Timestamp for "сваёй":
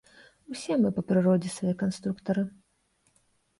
1.57-1.77